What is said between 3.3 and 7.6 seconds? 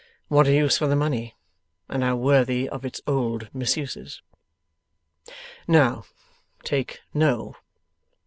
misuses! 'Now, take no.